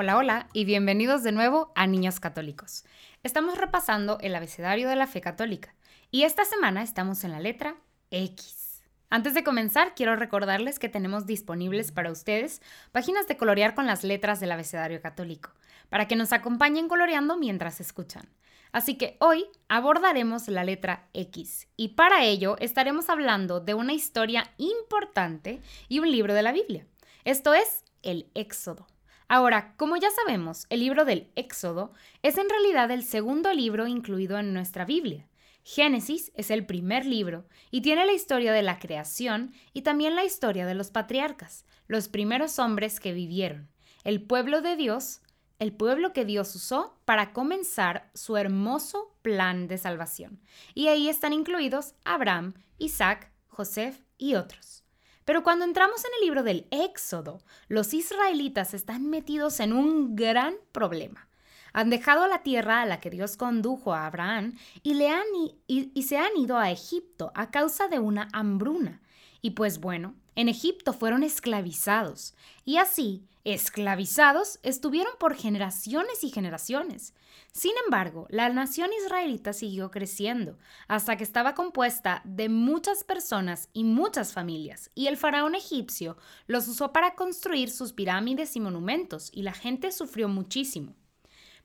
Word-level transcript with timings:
Hola, 0.00 0.16
hola 0.16 0.48
y 0.52 0.64
bienvenidos 0.64 1.24
de 1.24 1.32
nuevo 1.32 1.72
a 1.74 1.88
Niños 1.88 2.20
Católicos. 2.20 2.84
Estamos 3.24 3.58
repasando 3.58 4.18
el 4.20 4.36
abecedario 4.36 4.88
de 4.88 4.94
la 4.94 5.08
fe 5.08 5.20
católica 5.20 5.74
y 6.12 6.22
esta 6.22 6.44
semana 6.44 6.84
estamos 6.84 7.24
en 7.24 7.32
la 7.32 7.40
letra 7.40 7.74
X. 8.12 8.84
Antes 9.10 9.34
de 9.34 9.42
comenzar, 9.42 9.96
quiero 9.96 10.14
recordarles 10.14 10.78
que 10.78 10.88
tenemos 10.88 11.26
disponibles 11.26 11.90
para 11.90 12.12
ustedes 12.12 12.62
páginas 12.92 13.26
de 13.26 13.36
colorear 13.36 13.74
con 13.74 13.88
las 13.88 14.04
letras 14.04 14.38
del 14.38 14.52
abecedario 14.52 15.02
católico, 15.02 15.50
para 15.88 16.06
que 16.06 16.14
nos 16.14 16.32
acompañen 16.32 16.86
coloreando 16.86 17.36
mientras 17.36 17.80
escuchan. 17.80 18.28
Así 18.70 18.94
que 18.94 19.16
hoy 19.18 19.46
abordaremos 19.68 20.46
la 20.46 20.62
letra 20.62 21.08
X 21.12 21.66
y 21.76 21.88
para 21.88 22.24
ello 22.24 22.56
estaremos 22.60 23.10
hablando 23.10 23.58
de 23.58 23.74
una 23.74 23.94
historia 23.94 24.48
importante 24.58 25.60
y 25.88 25.98
un 25.98 26.12
libro 26.12 26.34
de 26.34 26.42
la 26.44 26.52
Biblia. 26.52 26.86
Esto 27.24 27.52
es 27.52 27.84
el 28.02 28.30
Éxodo. 28.36 28.86
Ahora, 29.28 29.74
como 29.76 29.96
ya 29.96 30.10
sabemos, 30.10 30.66
el 30.70 30.80
libro 30.80 31.04
del 31.04 31.30
Éxodo 31.36 31.92
es 32.22 32.38
en 32.38 32.48
realidad 32.48 32.90
el 32.90 33.04
segundo 33.04 33.52
libro 33.52 33.86
incluido 33.86 34.38
en 34.38 34.54
nuestra 34.54 34.86
Biblia. 34.86 35.28
Génesis 35.62 36.32
es 36.34 36.50
el 36.50 36.64
primer 36.64 37.04
libro 37.04 37.44
y 37.70 37.82
tiene 37.82 38.06
la 38.06 38.14
historia 38.14 38.54
de 38.54 38.62
la 38.62 38.78
creación 38.78 39.52
y 39.74 39.82
también 39.82 40.16
la 40.16 40.24
historia 40.24 40.64
de 40.64 40.74
los 40.74 40.90
patriarcas, 40.90 41.66
los 41.88 42.08
primeros 42.08 42.58
hombres 42.58 43.00
que 43.00 43.12
vivieron, 43.12 43.68
el 44.02 44.22
pueblo 44.22 44.62
de 44.62 44.76
Dios, 44.76 45.20
el 45.58 45.74
pueblo 45.74 46.14
que 46.14 46.24
Dios 46.24 46.54
usó 46.54 46.98
para 47.04 47.34
comenzar 47.34 48.10
su 48.14 48.38
hermoso 48.38 49.14
plan 49.20 49.68
de 49.68 49.76
salvación. 49.76 50.40
Y 50.72 50.88
ahí 50.88 51.10
están 51.10 51.34
incluidos 51.34 51.94
Abraham, 52.06 52.54
Isaac, 52.78 53.30
José 53.48 53.92
y 54.16 54.36
otros. 54.36 54.87
Pero 55.28 55.42
cuando 55.42 55.66
entramos 55.66 56.02
en 56.06 56.10
el 56.14 56.24
libro 56.24 56.42
del 56.42 56.66
Éxodo, 56.70 57.42
los 57.68 57.92
israelitas 57.92 58.72
están 58.72 59.10
metidos 59.10 59.60
en 59.60 59.74
un 59.74 60.16
gran 60.16 60.54
problema. 60.72 61.28
Han 61.74 61.90
dejado 61.90 62.26
la 62.26 62.42
tierra 62.42 62.80
a 62.80 62.86
la 62.86 62.98
que 62.98 63.10
Dios 63.10 63.36
condujo 63.36 63.92
a 63.92 64.06
Abraham 64.06 64.56
y, 64.82 64.94
le 64.94 65.10
han, 65.10 65.26
y 65.66 66.02
se 66.04 66.16
han 66.16 66.34
ido 66.38 66.56
a 66.56 66.70
Egipto 66.70 67.30
a 67.34 67.50
causa 67.50 67.88
de 67.88 67.98
una 67.98 68.28
hambruna. 68.32 69.02
Y 69.42 69.50
pues 69.50 69.80
bueno, 69.80 70.14
en 70.38 70.48
Egipto 70.48 70.92
fueron 70.92 71.24
esclavizados. 71.24 72.32
Y 72.64 72.76
así, 72.76 73.26
esclavizados, 73.42 74.60
estuvieron 74.62 75.12
por 75.18 75.34
generaciones 75.34 76.22
y 76.22 76.30
generaciones. 76.30 77.12
Sin 77.50 77.72
embargo, 77.84 78.28
la 78.30 78.48
nación 78.48 78.90
israelita 79.02 79.52
siguió 79.52 79.90
creciendo 79.90 80.56
hasta 80.86 81.16
que 81.16 81.24
estaba 81.24 81.56
compuesta 81.56 82.22
de 82.24 82.48
muchas 82.48 83.02
personas 83.02 83.68
y 83.72 83.82
muchas 83.82 84.32
familias, 84.32 84.92
y 84.94 85.08
el 85.08 85.16
faraón 85.16 85.56
egipcio 85.56 86.16
los 86.46 86.68
usó 86.68 86.92
para 86.92 87.16
construir 87.16 87.68
sus 87.68 87.92
pirámides 87.92 88.54
y 88.54 88.60
monumentos, 88.60 89.30
y 89.34 89.42
la 89.42 89.54
gente 89.54 89.90
sufrió 89.90 90.28
muchísimo. 90.28 90.94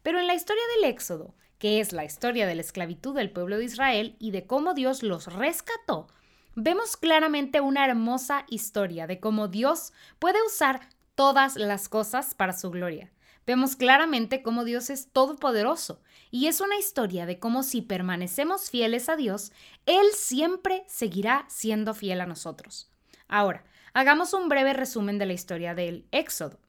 Pero 0.01 0.19
en 0.19 0.25
la 0.25 0.33
historia 0.33 0.63
del 0.75 0.89
Éxodo, 0.89 1.35
que 1.59 1.79
es 1.79 1.93
la 1.93 2.05
historia 2.05 2.47
de 2.47 2.55
la 2.55 2.61
esclavitud 2.61 3.13
del 3.13 3.29
pueblo 3.29 3.59
de 3.59 3.65
Israel 3.65 4.15
y 4.17 4.31
de 4.31 4.47
cómo 4.47 4.73
Dios 4.73 5.03
los 5.03 5.31
rescató, 5.31 6.07
vemos 6.55 6.97
claramente 6.97 7.61
una 7.61 7.85
hermosa 7.85 8.45
historia 8.47 9.07
de 9.07 9.19
cómo 9.19 9.47
Dios 9.47 9.93
puede 10.19 10.41
usar 10.45 10.89
todas 11.15 11.55
las 11.55 11.89
cosas 11.89 12.33
para 12.35 12.53
su 12.53 12.71
gloria. 12.71 13.11
Vemos 13.45 13.75
claramente 13.75 14.41
cómo 14.41 14.63
Dios 14.63 14.89
es 14.89 15.11
todopoderoso 15.11 16.01
y 16.31 16.47
es 16.47 16.61
una 16.61 16.77
historia 16.77 17.25
de 17.25 17.39
cómo 17.39 17.63
si 17.63 17.81
permanecemos 17.81 18.69
fieles 18.69 19.09
a 19.09 19.17
Dios, 19.17 19.51
Él 19.85 20.05
siempre 20.13 20.85
seguirá 20.87 21.45
siendo 21.49 21.93
fiel 21.93 22.21
a 22.21 22.25
nosotros. 22.25 22.89
Ahora, 23.27 23.65
hagamos 23.93 24.33
un 24.33 24.47
breve 24.47 24.73
resumen 24.73 25.17
de 25.17 25.25
la 25.25 25.33
historia 25.33 25.75
del 25.75 26.07
Éxodo. 26.11 26.59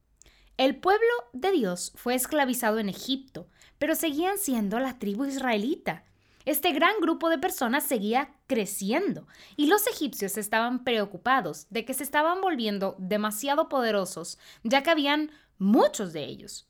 El 0.57 0.77
pueblo 0.77 1.13
de 1.33 1.53
Dios 1.53 1.93
fue 1.95 2.15
esclavizado 2.15 2.79
en 2.79 2.89
Egipto, 2.89 3.49
pero 3.79 3.95
seguían 3.95 4.39
siendo 4.39 4.79
la 4.81 4.99
tribu 4.99 5.25
israelita. 5.27 6.05
Este 6.45 6.73
gran 6.73 6.95
grupo 7.01 7.31
de 7.31 7.39
personas 7.39 7.85
seguía 7.85 8.35
creciendo 8.47 9.27
y 9.57 9.67
los 9.67 9.87
egipcios 9.87 10.37
estaban 10.37 10.85
preocupados 10.85 11.67
de 11.71 11.85
que 11.85 11.95
se 11.95 12.03
estaban 12.03 12.41
volviendo 12.41 12.97
demasiado 12.99 13.69
poderosos, 13.69 14.39
ya 14.63 14.83
que 14.83 14.91
habían 14.91 15.31
muchos 15.59 16.13
de 16.13 16.25
ellos. 16.25 16.69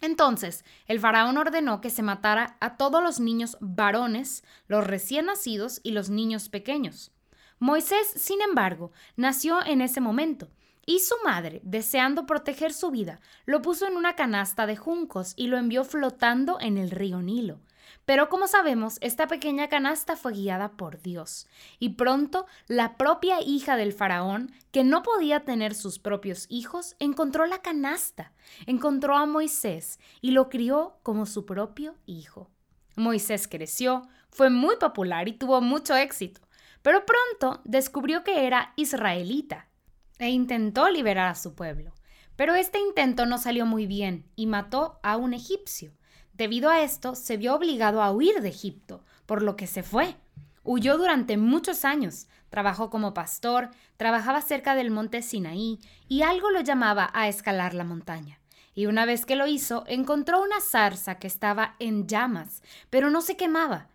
Entonces, 0.00 0.64
el 0.86 0.98
faraón 0.98 1.36
ordenó 1.36 1.80
que 1.80 1.90
se 1.90 2.02
matara 2.02 2.56
a 2.60 2.76
todos 2.76 3.02
los 3.02 3.20
niños 3.20 3.56
varones, 3.60 4.42
los 4.66 4.84
recién 4.84 5.26
nacidos 5.26 5.80
y 5.84 5.92
los 5.92 6.10
niños 6.10 6.48
pequeños. 6.48 7.12
Moisés, 7.60 8.10
sin 8.16 8.42
embargo, 8.42 8.90
nació 9.14 9.64
en 9.64 9.80
ese 9.80 10.00
momento, 10.00 10.50
y 10.84 11.00
su 11.00 11.14
madre, 11.24 11.60
deseando 11.64 12.26
proteger 12.26 12.72
su 12.72 12.90
vida, 12.90 13.20
lo 13.46 13.62
puso 13.62 13.86
en 13.86 13.96
una 13.96 14.16
canasta 14.16 14.66
de 14.66 14.76
juncos 14.76 15.32
y 15.36 15.46
lo 15.46 15.56
envió 15.56 15.84
flotando 15.84 16.58
en 16.60 16.76
el 16.76 16.90
río 16.90 17.22
Nilo. 17.22 17.60
Pero 18.04 18.28
como 18.28 18.48
sabemos, 18.48 18.98
esta 19.00 19.28
pequeña 19.28 19.68
canasta 19.68 20.16
fue 20.16 20.32
guiada 20.32 20.72
por 20.72 21.00
Dios, 21.02 21.46
y 21.78 21.90
pronto 21.90 22.46
la 22.66 22.96
propia 22.96 23.40
hija 23.40 23.76
del 23.76 23.92
faraón, 23.92 24.52
que 24.72 24.82
no 24.82 25.02
podía 25.02 25.44
tener 25.44 25.74
sus 25.74 25.98
propios 25.98 26.46
hijos, 26.48 26.96
encontró 26.98 27.46
la 27.46 27.62
canasta, 27.62 28.32
encontró 28.66 29.16
a 29.16 29.26
Moisés 29.26 30.00
y 30.20 30.32
lo 30.32 30.48
crió 30.48 30.96
como 31.02 31.26
su 31.26 31.46
propio 31.46 31.94
hijo. 32.06 32.50
Moisés 32.96 33.46
creció, 33.46 34.08
fue 34.30 34.50
muy 34.50 34.76
popular 34.76 35.28
y 35.28 35.32
tuvo 35.34 35.60
mucho 35.60 35.94
éxito, 35.94 36.40
pero 36.82 37.04
pronto 37.06 37.60
descubrió 37.64 38.24
que 38.24 38.46
era 38.46 38.72
israelita 38.76 39.68
e 40.18 40.30
intentó 40.30 40.88
liberar 40.88 41.28
a 41.28 41.34
su 41.34 41.54
pueblo. 41.54 41.92
Pero 42.36 42.54
este 42.54 42.78
intento 42.78 43.26
no 43.26 43.38
salió 43.38 43.66
muy 43.66 43.86
bien 43.86 44.26
y 44.36 44.46
mató 44.46 44.98
a 45.02 45.16
un 45.16 45.34
egipcio. 45.34 45.92
Debido 46.32 46.70
a 46.70 46.82
esto, 46.82 47.14
se 47.14 47.36
vio 47.36 47.54
obligado 47.54 48.02
a 48.02 48.10
huir 48.10 48.40
de 48.40 48.48
Egipto, 48.48 49.04
por 49.26 49.42
lo 49.42 49.54
que 49.56 49.66
se 49.66 49.82
fue. 49.82 50.16
Huyó 50.64 50.96
durante 50.96 51.36
muchos 51.36 51.84
años, 51.84 52.28
trabajó 52.48 52.88
como 52.88 53.14
pastor, 53.14 53.70
trabajaba 53.96 54.40
cerca 54.42 54.74
del 54.74 54.90
monte 54.90 55.22
Sinaí 55.22 55.78
y 56.08 56.22
algo 56.22 56.50
lo 56.50 56.60
llamaba 56.60 57.10
a 57.12 57.28
escalar 57.28 57.74
la 57.74 57.84
montaña. 57.84 58.38
Y 58.74 58.86
una 58.86 59.04
vez 59.04 59.26
que 59.26 59.36
lo 59.36 59.46
hizo, 59.46 59.84
encontró 59.86 60.42
una 60.42 60.60
zarza 60.60 61.16
que 61.16 61.26
estaba 61.26 61.76
en 61.78 62.06
llamas, 62.06 62.62
pero 62.90 63.10
no 63.10 63.20
se 63.20 63.36
quemaba. 63.36 63.88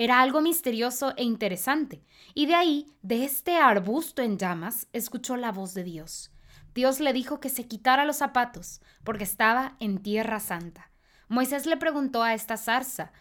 Era 0.00 0.22
algo 0.22 0.40
misterioso 0.40 1.12
e 1.18 1.24
interesante, 1.24 2.02
y 2.32 2.46
de 2.46 2.54
ahí, 2.54 2.86
de 3.02 3.22
este 3.22 3.58
arbusto 3.58 4.22
en 4.22 4.38
llamas, 4.38 4.88
escuchó 4.94 5.36
la 5.36 5.52
voz 5.52 5.74
de 5.74 5.84
Dios. 5.84 6.32
Dios 6.72 7.00
le 7.00 7.12
dijo 7.12 7.38
que 7.38 7.50
se 7.50 7.68
quitara 7.68 8.06
los 8.06 8.16
zapatos, 8.16 8.80
porque 9.04 9.24
estaba 9.24 9.76
en 9.78 9.98
tierra 9.98 10.40
santa. 10.40 10.90
Moisés 11.28 11.66
le 11.66 11.76
preguntó 11.76 12.22
a 12.22 12.32
esta 12.32 12.56
zarza, 12.56 13.12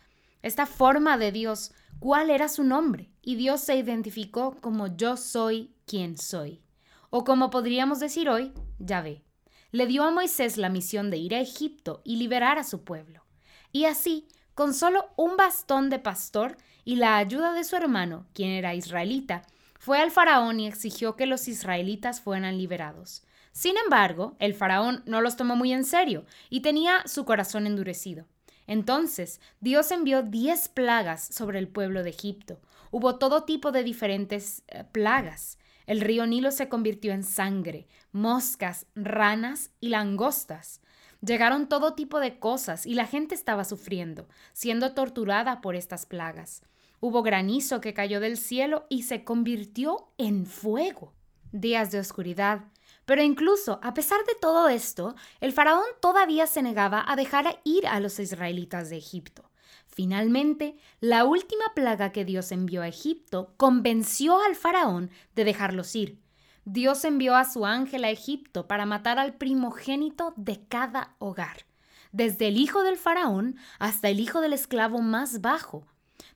esta 0.42 0.66
forma 0.66 1.18
de 1.18 1.34
Dios, 1.34 1.74
cuál 2.00 2.30
era 2.30 2.48
su 2.48 2.64
nombre, 2.64 3.12
y 3.22 3.36
Dios 3.36 3.60
se 3.60 3.76
identificó 3.76 4.56
como 4.62 4.88
yo 4.88 5.18
soy 5.18 5.76
quien 5.86 6.18
soy. 6.18 6.64
O 7.10 7.26
como 7.26 7.50
podríamos 7.50 8.00
decir 8.00 8.30
hoy, 8.30 8.54
Yahvé. 8.78 9.26
Le 9.72 9.86
dio 9.86 10.06
a 10.06 10.12
Moisés 10.12 10.56
la 10.56 10.70
misión 10.70 11.10
de 11.10 11.18
ir 11.18 11.36
a 11.36 11.42
Egipto 11.42 12.02
y 12.06 12.16
liberar 12.16 12.58
a 12.58 12.64
su 12.64 12.86
pueblo. 12.86 13.26
Y 13.74 13.84
así, 13.84 14.30
con 14.60 14.74
solo 14.74 15.08
un 15.16 15.38
bastón 15.38 15.90
de 15.90 16.00
pastor 16.00 16.58
y 16.84 16.98
la 16.98 17.16
ayuda 17.16 17.54
de 17.54 17.64
su 17.64 17.78
hermano, 17.78 18.26
quien 18.34 18.50
era 18.50 18.76
israelita, 18.76 19.44
fue 19.80 20.02
al 20.02 20.12
faraón 20.12 20.60
y 20.60 20.68
exigió 20.68 21.16
que 21.16 21.28
los 21.28 21.48
israelitas 21.48 22.20
fueran 22.20 22.58
liberados. 22.58 23.24
Sin 23.54 23.78
embargo, 23.78 24.36
el 24.38 24.54
faraón 24.54 25.02
no 25.06 25.22
los 25.22 25.38
tomó 25.38 25.56
muy 25.56 25.72
en 25.72 25.86
serio 25.86 26.26
y 26.50 26.60
tenía 26.60 27.04
su 27.06 27.24
corazón 27.24 27.68
endurecido. 27.68 28.26
Entonces 28.68 29.40
Dios 29.62 29.92
envió 29.92 30.24
diez 30.24 30.68
plagas 30.68 31.24
sobre 31.32 31.58
el 31.58 31.70
pueblo 31.70 32.04
de 32.04 32.10
Egipto. 32.10 32.60
Hubo 32.92 33.16
todo 33.16 33.46
tipo 33.46 33.72
de 33.72 33.86
diferentes 33.86 34.64
eh, 34.68 34.84
plagas. 34.92 35.58
El 35.88 36.02
río 36.02 36.28
Nilo 36.28 36.52
se 36.52 36.68
convirtió 36.68 37.14
en 37.14 37.24
sangre, 37.24 37.88
moscas, 38.12 38.88
ranas 38.94 39.72
y 39.80 39.88
langostas. 39.88 40.82
Llegaron 41.22 41.68
todo 41.68 41.94
tipo 41.94 42.20
de 42.20 42.40
cosas 42.40 42.86
y 42.86 42.94
la 42.94 43.06
gente 43.06 43.36
estaba 43.36 43.66
sufriendo, 43.66 44.28
siendo 44.54 44.94
torturada 44.94 45.62
por 45.62 45.76
estas 45.76 46.06
plagas. 46.06 46.64
Hubo 47.02 47.24
granizo 47.24 47.82
que 47.82 47.94
cayó 47.94 48.20
del 48.20 48.38
cielo 48.38 48.86
y 48.90 49.04
se 49.04 49.24
convirtió 49.24 50.12
en 50.18 50.46
fuego. 50.46 51.14
Días 51.52 51.92
de 51.92 52.00
oscuridad, 52.00 52.66
pero 53.06 53.24
incluso, 53.24 53.80
a 53.82 53.96
pesar 53.96 54.20
de 54.26 54.36
todo 54.40 54.70
esto, 54.70 55.16
el 55.42 55.52
faraón 55.52 55.86
todavía 56.00 56.46
se 56.46 56.62
negaba 56.62 57.04
a 57.08 57.16
dejar 57.16 57.60
ir 57.64 57.88
a 57.88 58.00
los 58.00 58.20
israelitas 58.20 58.90
de 58.90 58.98
Egipto. 58.98 59.50
Finalmente, 59.88 60.78
la 61.00 61.26
última 61.26 61.74
plaga 61.74 62.12
que 62.12 62.24
Dios 62.24 62.52
envió 62.52 62.84
a 62.84 62.88
Egipto 62.88 63.54
convenció 63.58 64.40
al 64.42 64.56
faraón 64.56 65.10
de 65.36 65.44
dejarlos 65.44 65.96
ir. 65.96 66.20
Dios 66.66 67.04
envió 67.06 67.36
a 67.36 67.46
su 67.46 67.66
ángel 67.66 68.04
a 68.04 68.10
Egipto 68.10 68.68
para 68.68 68.86
matar 68.86 69.20
al 69.20 69.34
primogénito 69.34 70.34
de 70.36 70.62
cada 70.68 71.16
hogar, 71.20 71.66
desde 72.12 72.48
el 72.48 72.58
hijo 72.58 72.84
del 72.84 72.98
faraón 72.98 73.58
hasta 73.80 74.10
el 74.10 74.20
hijo 74.20 74.42
del 74.42 74.54
esclavo 74.54 75.02
más 75.02 75.42
bajo. 75.42 75.86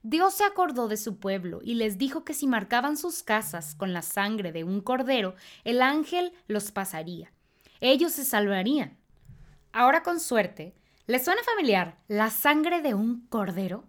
Dios 0.01 0.33
se 0.33 0.43
acordó 0.43 0.87
de 0.87 0.97
su 0.97 1.19
pueblo 1.19 1.59
y 1.63 1.75
les 1.75 1.97
dijo 1.97 2.23
que 2.25 2.33
si 2.33 2.47
marcaban 2.47 2.97
sus 2.97 3.23
casas 3.23 3.75
con 3.75 3.93
la 3.93 4.01
sangre 4.01 4.51
de 4.51 4.63
un 4.63 4.81
cordero, 4.81 5.35
el 5.63 5.81
ángel 5.81 6.33
los 6.47 6.71
pasaría. 6.71 7.31
Ellos 7.79 8.11
se 8.13 8.25
salvarían. 8.25 8.97
Ahora 9.71 10.03
con 10.03 10.19
suerte, 10.19 10.75
¿Les 11.05 11.25
suena 11.25 11.43
familiar 11.43 11.97
la 12.07 12.29
sangre 12.29 12.81
de 12.81 12.93
un 12.93 13.27
cordero? 13.27 13.83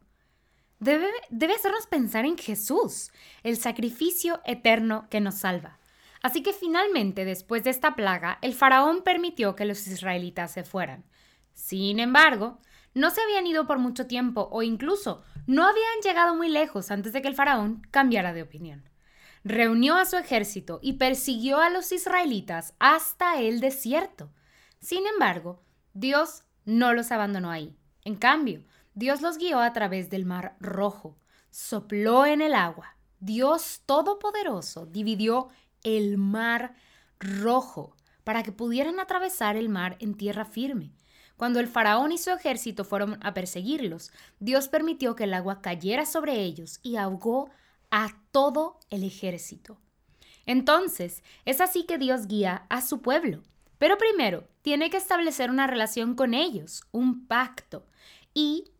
Debe, 0.80 1.06
debe 1.30 1.54
hacernos 1.54 1.86
pensar 1.86 2.24
en 2.24 2.36
Jesús, 2.36 3.12
el 3.44 3.56
sacrificio 3.56 4.40
eterno 4.44 5.06
que 5.10 5.20
nos 5.20 5.36
salva. 5.36 5.78
Así 6.24 6.42
que 6.42 6.54
finalmente, 6.54 7.26
después 7.26 7.64
de 7.64 7.70
esta 7.70 7.94
plaga, 7.94 8.38
el 8.40 8.54
faraón 8.54 9.02
permitió 9.02 9.54
que 9.54 9.66
los 9.66 9.86
israelitas 9.86 10.52
se 10.52 10.64
fueran. 10.64 11.04
Sin 11.52 12.00
embargo, 12.00 12.60
no 12.94 13.10
se 13.10 13.20
habían 13.20 13.46
ido 13.46 13.66
por 13.66 13.78
mucho 13.78 14.06
tiempo 14.06 14.48
o 14.50 14.62
incluso 14.62 15.22
no 15.46 15.66
habían 15.66 16.00
llegado 16.02 16.34
muy 16.34 16.48
lejos 16.48 16.90
antes 16.90 17.12
de 17.12 17.20
que 17.20 17.28
el 17.28 17.34
faraón 17.34 17.86
cambiara 17.90 18.32
de 18.32 18.40
opinión. 18.40 18.88
Reunió 19.44 19.96
a 19.96 20.06
su 20.06 20.16
ejército 20.16 20.78
y 20.80 20.94
persiguió 20.94 21.58
a 21.58 21.68
los 21.68 21.92
israelitas 21.92 22.72
hasta 22.78 23.38
el 23.38 23.60
desierto. 23.60 24.32
Sin 24.80 25.06
embargo, 25.06 25.62
Dios 25.92 26.44
no 26.64 26.94
los 26.94 27.12
abandonó 27.12 27.50
ahí. 27.50 27.76
En 28.02 28.16
cambio, 28.16 28.64
Dios 28.94 29.20
los 29.20 29.36
guió 29.36 29.60
a 29.60 29.74
través 29.74 30.08
del 30.08 30.24
mar 30.24 30.56
rojo, 30.58 31.18
sopló 31.50 32.24
en 32.24 32.40
el 32.40 32.54
agua. 32.54 32.96
Dios 33.20 33.82
Todopoderoso 33.86 34.86
dividió 34.86 35.48
el 35.84 36.18
mar 36.18 36.74
rojo 37.20 37.94
para 38.24 38.42
que 38.42 38.52
pudieran 38.52 38.98
atravesar 38.98 39.56
el 39.56 39.68
mar 39.68 39.96
en 40.00 40.14
tierra 40.14 40.44
firme. 40.44 40.92
Cuando 41.36 41.60
el 41.60 41.68
faraón 41.68 42.12
y 42.12 42.18
su 42.18 42.30
ejército 42.30 42.84
fueron 42.84 43.18
a 43.22 43.34
perseguirlos, 43.34 44.10
Dios 44.40 44.68
permitió 44.68 45.14
que 45.14 45.24
el 45.24 45.34
agua 45.34 45.60
cayera 45.62 46.06
sobre 46.06 46.40
ellos 46.42 46.80
y 46.82 46.96
ahogó 46.96 47.50
a 47.90 48.16
todo 48.32 48.78
el 48.90 49.04
ejército. 49.04 49.78
Entonces, 50.46 51.22
es 51.44 51.60
así 51.60 51.84
que 51.84 51.98
Dios 51.98 52.26
guía 52.26 52.66
a 52.68 52.82
su 52.82 53.00
pueblo. 53.02 53.42
Pero 53.78 53.98
primero, 53.98 54.44
tiene 54.62 54.90
que 54.90 54.96
establecer 54.96 55.50
una 55.50 55.66
relación 55.66 56.14
con 56.14 56.34
ellos, 56.34 56.82
un 56.92 57.26
pacto. 57.26 57.86
Y 58.32 58.70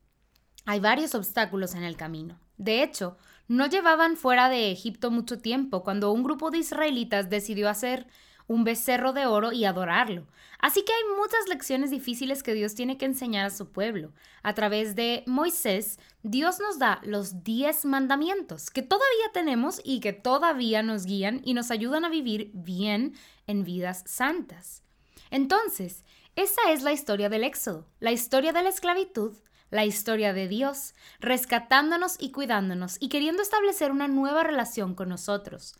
hay 0.65 0.81
varios 0.81 1.15
obstáculos 1.15 1.75
en 1.75 1.83
el 1.83 1.97
camino. 1.97 2.39
De 2.57 2.83
hecho, 2.83 3.17
no 3.49 3.67
llevaban 3.67 4.17
fuera 4.17 4.49
de 4.49 4.71
Egipto 4.71 5.11
mucho 5.11 5.39
tiempo 5.39 5.83
cuando 5.83 6.13
un 6.13 6.23
grupo 6.23 6.51
de 6.51 6.59
israelitas 6.59 7.31
decidió 7.31 7.69
hacer 7.69 8.07
un 8.47 8.65
becerro 8.65 9.13
de 9.13 9.27
oro 9.27 9.53
y 9.53 9.65
adorarlo. 9.65 10.27
Así 10.59 10.83
que 10.85 10.93
hay 10.93 11.17
muchas 11.17 11.49
lecciones 11.49 11.91
difíciles 11.91 12.43
que 12.43 12.55
Dios 12.55 12.75
tiene 12.75 12.97
que 12.99 13.07
enseñar 13.07 13.47
a 13.47 13.51
su 13.51 13.71
pueblo. 13.71 14.13
A 14.43 14.55
través 14.55 14.95
de 14.95 15.23
Moisés, 15.27 15.99
Dios 16.23 16.59
nos 16.61 16.79
da 16.79 17.01
los 17.05 17.43
diez 17.43 17.85
mandamientos 17.85 18.71
que 18.71 18.83
todavía 18.83 19.31
tenemos 19.33 19.81
y 19.85 20.01
que 20.01 20.13
todavía 20.13 20.83
nos 20.83 21.05
guían 21.05 21.41
y 21.45 21.55
nos 21.55 21.71
ayudan 21.71 22.05
a 22.05 22.11
vivir 22.11 22.51
bien 22.55 23.15
en 23.47 23.65
vidas 23.65 24.05
santas. 24.07 24.83
Entonces, 25.31 26.05
esa 26.37 26.71
es 26.71 26.83
la 26.83 26.93
historia 26.93 27.29
del 27.29 27.45
Éxodo, 27.45 27.87
la 28.01 28.13
historia 28.13 28.53
de 28.53 28.63
la 28.63 28.69
esclavitud, 28.69 29.35
la 29.75 29.85
historia 29.85 30.33
de 30.33 30.47
Dios, 30.47 30.95
rescatándonos 31.19 32.15
y 32.21 32.31
cuidándonos 32.31 32.97
y 33.01 33.09
queriendo 33.09 33.43
establecer 33.43 33.91
una 33.91 34.07
nueva 34.07 34.45
relación 34.45 34.95
con 34.95 35.09
nosotros. 35.09 35.75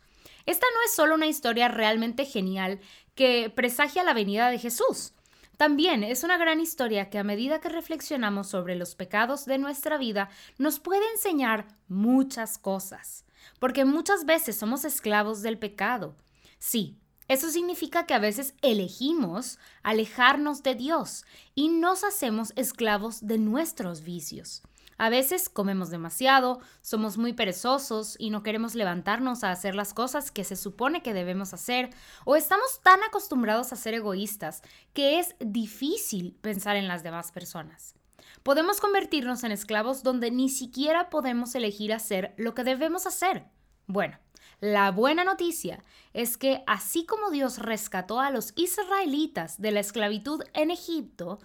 Esta 0.45 0.67
no 0.73 0.81
es 0.85 0.93
solo 0.93 1.15
una 1.15 1.27
historia 1.27 1.69
realmente 1.69 2.25
genial 2.25 2.81
que 3.15 3.49
presagia 3.55 4.03
la 4.03 4.13
venida 4.13 4.49
de 4.49 4.59
Jesús. 4.59 5.13
También 5.55 6.03
es 6.03 6.25
una 6.25 6.37
gran 6.37 6.59
historia 6.59 7.09
que 7.09 7.19
a 7.19 7.23
medida 7.23 7.61
que 7.61 7.69
reflexionamos 7.69 8.49
sobre 8.49 8.75
los 8.75 8.95
pecados 8.95 9.45
de 9.45 9.59
nuestra 9.59 9.97
vida 9.97 10.29
nos 10.57 10.81
puede 10.81 11.09
enseñar 11.13 11.65
muchas 11.87 12.57
cosas, 12.57 13.23
porque 13.59 13.85
muchas 13.85 14.25
veces 14.25 14.57
somos 14.57 14.83
esclavos 14.83 15.41
del 15.41 15.57
pecado. 15.57 16.17
Sí, 16.59 16.97
eso 17.27 17.49
significa 17.49 18.05
que 18.05 18.13
a 18.13 18.19
veces 18.19 18.53
elegimos 18.61 19.57
alejarnos 19.81 20.61
de 20.61 20.75
Dios 20.75 21.25
y 21.55 21.69
nos 21.69 22.03
hacemos 22.03 22.53
esclavos 22.55 23.25
de 23.25 23.37
nuestros 23.37 24.03
vicios. 24.03 24.61
A 24.97 25.09
veces 25.09 25.49
comemos 25.49 25.89
demasiado, 25.89 26.59
somos 26.81 27.17
muy 27.17 27.33
perezosos 27.33 28.15
y 28.17 28.29
no 28.29 28.43
queremos 28.43 28.75
levantarnos 28.75 29.43
a 29.43 29.51
hacer 29.51 29.75
las 29.75 29.93
cosas 29.93 30.31
que 30.31 30.45
se 30.45 30.55
supone 30.55 31.01
que 31.01 31.13
debemos 31.13 31.53
hacer, 31.53 31.89
o 32.23 32.37
estamos 32.37 32.79
tan 32.81 33.03
acostumbrados 33.03 33.73
a 33.73 33.75
ser 33.75 33.93
egoístas 33.93 34.61
que 34.93 35.19
es 35.19 35.35
difícil 35.39 36.37
pensar 36.41 36.77
en 36.77 36.87
las 36.87 37.03
demás 37.03 37.33
personas. 37.33 37.95
Podemos 38.43 38.79
convertirnos 38.79 39.43
en 39.43 39.51
esclavos 39.51 40.01
donde 40.01 40.31
ni 40.31 40.49
siquiera 40.49 41.09
podemos 41.09 41.55
elegir 41.55 41.91
hacer 41.91 42.33
lo 42.37 42.53
que 42.53 42.63
debemos 42.63 43.05
hacer. 43.05 43.47
Bueno, 43.87 44.17
la 44.61 44.91
buena 44.91 45.23
noticia 45.23 45.83
es 46.13 46.37
que 46.37 46.63
así 46.65 47.05
como 47.05 47.29
Dios 47.29 47.59
rescató 47.59 48.19
a 48.19 48.31
los 48.31 48.53
israelitas 48.55 49.61
de 49.61 49.71
la 49.71 49.79
esclavitud 49.79 50.41
en 50.53 50.71
Egipto, 50.71 51.39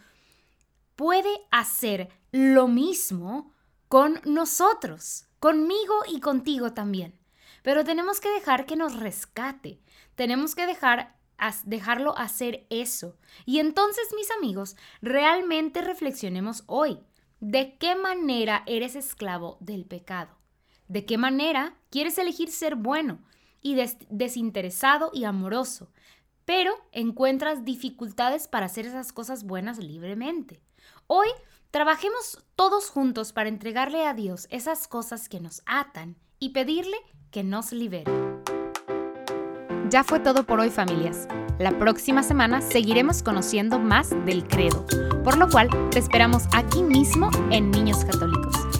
puede 0.97 1.31
hacer 1.51 2.09
lo 2.33 2.69
mismo 2.69 3.53
con 3.89 4.21
nosotros, 4.25 5.27
conmigo 5.39 5.95
y 6.09 6.21
contigo 6.21 6.73
también. 6.73 7.19
Pero 7.63 7.85
tenemos 7.85 8.21
que 8.21 8.31
dejar 8.31 8.65
que 8.65 8.77
nos 8.77 8.99
rescate, 8.99 9.81
tenemos 10.15 10.55
que 10.55 10.67
dejar 10.67 11.21
dejarlo 11.65 12.17
hacer 12.19 12.67
eso. 12.71 13.17
Y 13.47 13.59
entonces, 13.59 14.09
mis 14.15 14.31
amigos, 14.31 14.77
realmente 15.01 15.81
reflexionemos 15.81 16.65
hoy. 16.67 17.01
¿De 17.41 17.79
qué 17.79 17.97
manera 17.97 18.63
eres 18.67 18.95
esclavo 18.95 19.57
del 19.61 19.87
pecado? 19.87 20.40
¿De 20.91 21.05
qué 21.05 21.19
manera 21.19 21.77
quieres 21.89 22.19
elegir 22.19 22.51
ser 22.51 22.75
bueno 22.75 23.21
y 23.63 23.81
desinteresado 24.09 25.13
y 25.15 25.23
amoroso, 25.23 25.93
pero 26.45 26.73
encuentras 26.91 27.65
dificultades 27.65 28.49
para 28.49 28.67
hacer 28.67 28.87
esas 28.87 29.13
cosas 29.13 29.45
buenas 29.45 29.79
libremente? 29.79 30.61
Hoy 31.07 31.29
trabajemos 31.71 32.45
todos 32.57 32.91
juntos 32.91 33.33
para 33.33 33.49
entregarle 33.49 34.05
a 34.05 34.15
Dios 34.15 34.49
esas 34.51 34.89
cosas 34.89 35.29
que 35.29 35.39
nos 35.39 35.63
atan 35.65 36.17
y 36.41 36.49
pedirle 36.49 36.97
que 37.31 37.45
nos 37.45 37.71
libere. 37.71 38.11
Ya 39.91 40.03
fue 40.03 40.19
todo 40.19 40.45
por 40.45 40.59
hoy 40.59 40.71
familias. 40.71 41.29
La 41.61 41.79
próxima 41.79 42.25
semana 42.25 42.63
seguiremos 42.63 43.23
conociendo 43.23 43.79
más 43.79 44.11
del 44.27 44.45
credo, 44.49 44.85
por 45.23 45.39
lo 45.39 45.49
cual 45.49 45.69
te 45.91 46.01
esperamos 46.01 46.49
aquí 46.53 46.83
mismo 46.83 47.31
en 47.53 47.71
Niños 47.71 48.05
Católicos 48.05 48.80